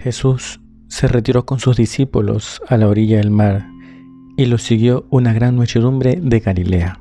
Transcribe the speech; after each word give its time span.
Jesús 0.00 0.60
se 0.88 1.08
retiró 1.08 1.44
con 1.44 1.60
sus 1.60 1.76
discípulos 1.76 2.62
a 2.68 2.76
la 2.76 2.88
orilla 2.88 3.18
del 3.18 3.30
mar 3.30 3.68
y 4.36 4.46
lo 4.46 4.56
siguió 4.56 5.06
una 5.10 5.32
gran 5.34 5.54
muchedumbre 5.54 6.18
de 6.20 6.40
Galilea. 6.40 7.00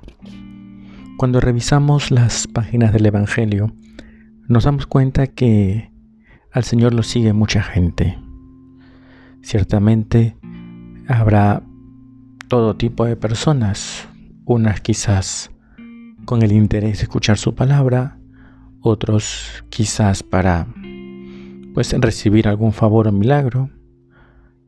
Cuando 1.18 1.40
revisamos 1.40 2.12
las 2.12 2.48
páginas 2.48 2.92
del 2.92 3.06
Evangelio, 3.06 3.74
nos 4.48 4.66
damos 4.66 4.86
cuenta 4.86 5.28
que 5.28 5.92
al 6.52 6.64
Señor 6.66 6.94
lo 6.94 7.04
sigue 7.04 7.32
mucha 7.32 7.64
gente. 7.64 8.20
Ciertamente 9.42 10.36
habrá 11.08 11.64
todo 12.50 12.76
tipo 12.76 13.06
de 13.06 13.16
personas, 13.16 14.10
unas 14.46 14.82
quizás 14.82 15.52
con 16.26 16.42
el 16.42 16.52
interés 16.52 16.98
de 16.98 17.04
escuchar 17.04 17.38
su 17.38 17.56
palabra, 17.56 18.20
otros 18.82 19.64
quizás 19.70 20.22
para 20.22 20.68
pues 21.74 21.94
recibir 22.00 22.48
algún 22.48 22.74
favor 22.74 23.08
o 23.08 23.12
milagro, 23.12 23.70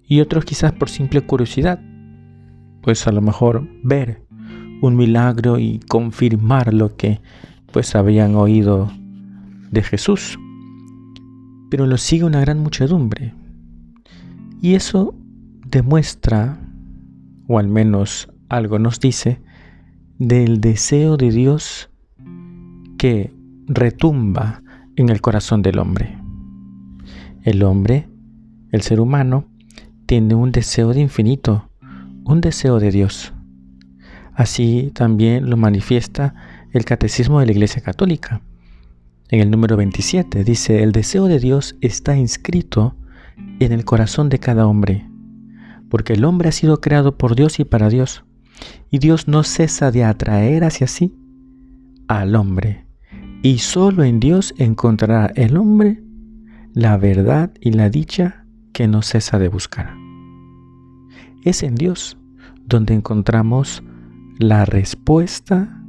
y 0.07 0.19
otros 0.19 0.45
quizás 0.45 0.73
por 0.73 0.89
simple 0.89 1.21
curiosidad, 1.21 1.79
pues 2.81 3.07
a 3.07 3.11
lo 3.11 3.21
mejor 3.21 3.67
ver 3.83 4.25
un 4.81 4.95
milagro 4.95 5.59
y 5.59 5.79
confirmar 5.87 6.73
lo 6.73 6.95
que 6.95 7.21
pues 7.71 7.95
habían 7.95 8.35
oído 8.35 8.91
de 9.71 9.83
Jesús. 9.83 10.37
Pero 11.69 11.85
lo 11.85 11.97
sigue 11.97 12.25
una 12.25 12.41
gran 12.41 12.59
muchedumbre. 12.59 13.33
Y 14.61 14.73
eso 14.73 15.15
demuestra, 15.65 16.59
o 17.47 17.57
al 17.57 17.69
menos 17.69 18.29
algo 18.49 18.79
nos 18.79 18.99
dice, 18.99 19.41
del 20.17 20.59
deseo 20.59 21.15
de 21.15 21.31
Dios 21.31 21.89
que 22.97 23.33
retumba 23.67 24.61
en 24.95 25.09
el 25.09 25.21
corazón 25.21 25.61
del 25.61 25.79
hombre. 25.79 26.20
El 27.43 27.63
hombre, 27.63 28.07
el 28.71 28.83
ser 28.83 28.99
humano, 28.99 29.45
tiene 30.05 30.35
un 30.35 30.51
deseo 30.51 30.93
de 30.93 31.01
infinito, 31.01 31.71
un 32.23 32.39
deseo 32.39 32.79
de 32.79 32.91
Dios. 32.91 33.33
Así 34.35 34.91
también 34.93 35.49
lo 35.49 35.57
manifiesta 35.57 36.35
el 36.71 36.85
Catecismo 36.85 37.39
de 37.39 37.47
la 37.47 37.53
Iglesia 37.53 37.81
Católica. 37.81 38.41
En 39.29 39.39
el 39.39 39.49
número 39.49 39.75
27 39.75 40.43
dice, 40.43 40.83
el 40.83 40.91
deseo 40.91 41.25
de 41.25 41.39
Dios 41.39 41.77
está 41.81 42.15
inscrito 42.15 42.95
en 43.59 43.71
el 43.71 43.85
corazón 43.85 44.29
de 44.29 44.37
cada 44.37 44.67
hombre, 44.67 45.09
porque 45.89 46.13
el 46.13 46.25
hombre 46.25 46.49
ha 46.49 46.51
sido 46.51 46.79
creado 46.79 47.17
por 47.17 47.35
Dios 47.35 47.59
y 47.59 47.65
para 47.65 47.89
Dios, 47.89 48.23
y 48.91 48.99
Dios 48.99 49.27
no 49.27 49.41
cesa 49.41 49.89
de 49.89 50.03
atraer 50.03 50.63
hacia 50.63 50.85
sí 50.85 51.15
al 52.07 52.35
hombre, 52.35 52.85
y 53.41 53.57
solo 53.57 54.03
en 54.03 54.19
Dios 54.19 54.53
encontrará 54.59 55.31
el 55.35 55.57
hombre 55.57 56.03
la 56.73 56.97
verdad 56.97 57.51
y 57.59 57.71
la 57.71 57.89
dicha 57.89 58.45
que 58.73 58.87
no 58.87 59.01
cesa 59.01 59.39
de 59.39 59.49
buscar. 59.49 59.93
Es 61.43 61.63
en 61.63 61.75
Dios 61.75 62.17
donde 62.65 62.93
encontramos 62.93 63.83
la 64.37 64.65
respuesta, 64.65 65.83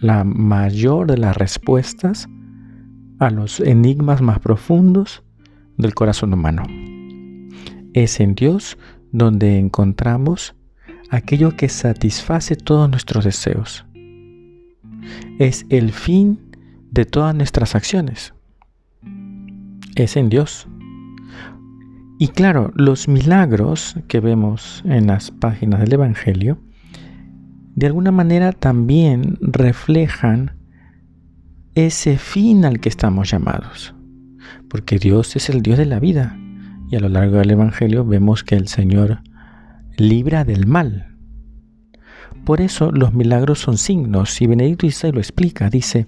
la 0.00 0.24
mayor 0.24 1.08
de 1.08 1.18
las 1.18 1.36
respuestas 1.36 2.28
a 3.18 3.30
los 3.30 3.60
enigmas 3.60 4.22
más 4.22 4.38
profundos 4.38 5.24
del 5.76 5.94
corazón 5.94 6.32
humano. 6.32 6.62
Es 7.92 8.20
en 8.20 8.34
Dios 8.34 8.78
donde 9.10 9.58
encontramos 9.58 10.54
aquello 11.10 11.56
que 11.56 11.68
satisface 11.68 12.56
todos 12.56 12.88
nuestros 12.90 13.24
deseos. 13.24 13.84
Es 15.38 15.66
el 15.70 15.92
fin 15.92 16.38
de 16.90 17.04
todas 17.04 17.34
nuestras 17.34 17.74
acciones 17.74 18.35
es 20.04 20.16
en 20.16 20.28
Dios. 20.28 20.68
Y 22.18 22.28
claro, 22.28 22.72
los 22.74 23.08
milagros 23.08 23.96
que 24.08 24.20
vemos 24.20 24.82
en 24.86 25.08
las 25.08 25.30
páginas 25.30 25.80
del 25.80 25.92
Evangelio, 25.92 26.58
de 27.74 27.86
alguna 27.86 28.10
manera 28.10 28.52
también 28.52 29.36
reflejan 29.40 30.52
ese 31.74 32.16
fin 32.16 32.64
al 32.64 32.80
que 32.80 32.88
estamos 32.88 33.30
llamados. 33.30 33.94
Porque 34.70 34.98
Dios 34.98 35.36
es 35.36 35.50
el 35.50 35.60
Dios 35.60 35.76
de 35.76 35.84
la 35.84 36.00
vida. 36.00 36.38
Y 36.90 36.96
a 36.96 37.00
lo 37.00 37.10
largo 37.10 37.36
del 37.36 37.50
Evangelio 37.50 38.04
vemos 38.04 38.44
que 38.44 38.54
el 38.54 38.68
Señor 38.68 39.20
libra 39.98 40.44
del 40.44 40.66
mal. 40.66 41.16
Por 42.46 42.60
eso 42.60 42.92
los 42.92 43.12
milagros 43.12 43.58
son 43.58 43.76
signos, 43.76 44.40
y 44.40 44.46
Benedicto 44.46 44.88
XVI 44.88 45.12
lo 45.12 45.18
explica, 45.18 45.68
dice, 45.68 46.06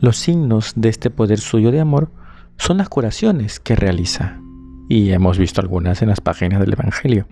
los 0.00 0.16
signos 0.16 0.72
de 0.74 0.88
este 0.88 1.10
poder 1.10 1.38
suyo 1.38 1.70
de 1.70 1.80
amor 1.80 2.10
son 2.58 2.78
las 2.78 2.88
curaciones 2.88 3.60
que 3.60 3.76
realiza. 3.76 4.40
Y 4.88 5.10
hemos 5.10 5.38
visto 5.38 5.60
algunas 5.60 6.02
en 6.02 6.08
las 6.08 6.20
páginas 6.20 6.60
del 6.60 6.72
Evangelio. 6.72 7.26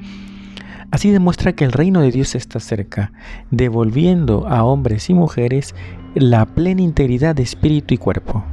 Así 0.91 1.11
demuestra 1.11 1.55
que 1.55 1.65
el 1.65 1.73
reino 1.73 2.01
de 2.01 2.11
Dios 2.11 2.35
está 2.35 2.61
cerca, 2.61 3.13
devolviendo 3.51 4.47
a 4.47 4.65
hombres 4.65 5.11
y 5.11 5.15
mujeres 5.15 5.75
la 6.15 6.47
plena 6.47 6.83
integridad 6.83 7.35
de 7.35 7.43
espíritu 7.43 7.95
y 7.95 7.99
cuerpo. 7.99 8.45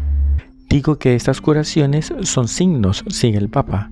Digo 0.70 0.98
que 0.98 1.16
estas 1.16 1.42
curaciones 1.42 2.14
son 2.22 2.48
signos, 2.48 3.04
sigue 3.10 3.38
el 3.38 3.50
Papa. 3.50 3.92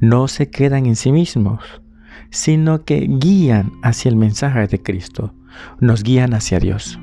No 0.00 0.28
se 0.28 0.48
quedan 0.48 0.86
en 0.86 0.96
sí 0.96 1.12
mismos, 1.12 1.62
sino 2.30 2.84
que 2.84 3.06
guían 3.08 3.72
hacia 3.82 4.08
el 4.08 4.16
mensaje 4.16 4.66
de 4.66 4.82
Cristo, 4.82 5.34
nos 5.78 6.02
guían 6.02 6.34
hacia 6.34 6.58
Dios. 6.58 6.98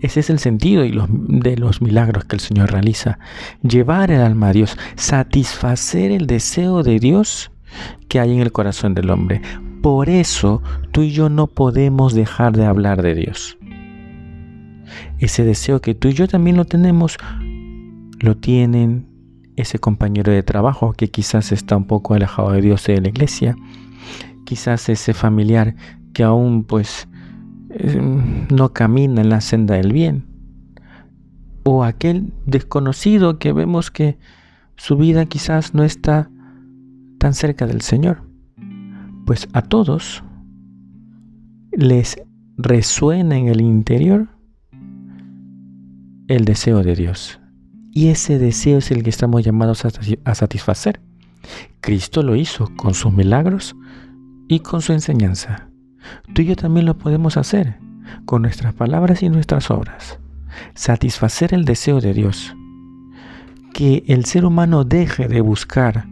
Ese 0.00 0.20
es 0.20 0.30
el 0.30 0.38
sentido 0.38 0.82
de 0.82 1.56
los 1.56 1.82
milagros 1.82 2.24
que 2.24 2.36
el 2.36 2.40
Señor 2.40 2.72
realiza. 2.72 3.18
Llevar 3.62 4.10
el 4.10 4.20
alma 4.20 4.48
a 4.48 4.52
Dios, 4.52 4.76
satisfacer 4.96 6.10
el 6.10 6.26
deseo 6.26 6.82
de 6.82 6.98
Dios 6.98 7.50
que 8.08 8.20
hay 8.20 8.32
en 8.32 8.40
el 8.40 8.52
corazón 8.52 8.94
del 8.94 9.10
hombre. 9.10 9.42
Por 9.82 10.08
eso 10.08 10.62
tú 10.92 11.02
y 11.02 11.10
yo 11.10 11.28
no 11.28 11.46
podemos 11.46 12.14
dejar 12.14 12.56
de 12.56 12.64
hablar 12.64 13.02
de 13.02 13.14
Dios. 13.14 13.58
Ese 15.18 15.44
deseo 15.44 15.80
que 15.80 15.94
tú 15.94 16.08
y 16.08 16.12
yo 16.12 16.28
también 16.28 16.56
lo 16.56 16.64
tenemos, 16.64 17.16
lo 18.20 18.36
tienen 18.36 19.06
ese 19.56 19.78
compañero 19.78 20.32
de 20.32 20.42
trabajo 20.42 20.92
que 20.92 21.08
quizás 21.08 21.52
está 21.52 21.76
un 21.76 21.86
poco 21.86 22.14
alejado 22.14 22.52
de 22.52 22.60
Dios 22.60 22.88
y 22.88 22.92
de 22.92 23.00
la 23.00 23.08
iglesia, 23.08 23.56
quizás 24.44 24.88
ese 24.88 25.14
familiar 25.14 25.74
que 26.12 26.22
aún 26.22 26.64
pues 26.64 27.08
no 28.50 28.72
camina 28.72 29.20
en 29.20 29.28
la 29.28 29.40
senda 29.40 29.74
del 29.74 29.92
bien. 29.92 30.24
O 31.64 31.84
aquel 31.84 32.32
desconocido 32.46 33.38
que 33.38 33.52
vemos 33.52 33.90
que 33.90 34.18
su 34.76 34.96
vida 34.96 35.26
quizás 35.26 35.74
no 35.74 35.82
está 35.82 36.30
tan 37.18 37.34
cerca 37.34 37.66
del 37.66 37.80
Señor. 37.80 38.22
Pues 39.24 39.48
a 39.52 39.62
todos 39.62 40.22
les 41.72 42.22
resuena 42.56 43.36
en 43.36 43.48
el 43.48 43.60
interior 43.60 44.28
el 46.28 46.44
deseo 46.44 46.82
de 46.82 46.94
Dios. 46.94 47.40
Y 47.92 48.08
ese 48.08 48.38
deseo 48.38 48.78
es 48.78 48.90
el 48.90 49.02
que 49.02 49.10
estamos 49.10 49.44
llamados 49.44 49.84
a 49.84 50.34
satisfacer. 50.34 51.00
Cristo 51.80 52.22
lo 52.22 52.36
hizo 52.36 52.68
con 52.76 52.94
sus 52.94 53.12
milagros 53.12 53.76
y 54.48 54.60
con 54.60 54.82
su 54.82 54.92
enseñanza. 54.92 55.70
Tú 56.34 56.42
y 56.42 56.46
yo 56.46 56.56
también 56.56 56.86
lo 56.86 56.98
podemos 56.98 57.36
hacer 57.36 57.76
con 58.24 58.42
nuestras 58.42 58.74
palabras 58.74 59.22
y 59.22 59.28
nuestras 59.28 59.70
obras. 59.70 60.18
Satisfacer 60.74 61.54
el 61.54 61.64
deseo 61.64 62.00
de 62.00 62.14
Dios. 62.14 62.54
Que 63.72 64.04
el 64.06 64.24
ser 64.24 64.44
humano 64.44 64.84
deje 64.84 65.28
de 65.28 65.40
buscar 65.40 66.06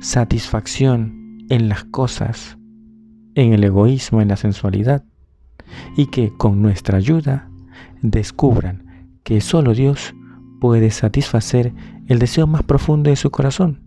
satisfacción 0.00 1.44
en 1.50 1.68
las 1.68 1.84
cosas, 1.84 2.56
en 3.34 3.52
el 3.52 3.64
egoísmo, 3.64 4.22
en 4.22 4.28
la 4.28 4.36
sensualidad, 4.36 5.04
y 5.96 6.06
que 6.06 6.32
con 6.36 6.62
nuestra 6.62 6.98
ayuda 6.98 7.48
descubran 8.02 9.08
que 9.24 9.40
solo 9.40 9.74
Dios 9.74 10.14
puede 10.60 10.90
satisfacer 10.90 11.72
el 12.06 12.18
deseo 12.18 12.46
más 12.46 12.62
profundo 12.62 13.10
de 13.10 13.16
su 13.16 13.30
corazón. 13.30 13.82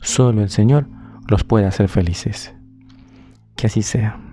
Solo 0.00 0.42
el 0.42 0.50
Señor 0.50 0.88
los 1.28 1.44
puede 1.44 1.66
hacer 1.66 1.88
felices. 1.88 2.54
Que 3.56 3.68
así 3.68 3.82
sea. 3.82 4.25